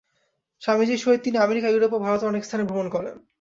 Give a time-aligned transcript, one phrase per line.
[0.61, 3.15] স্বামীজীর সহিত তিনি আমেরিকা, ইউরোপ ও ভারতের অনেক স্থানে ভ্রমণ করেন।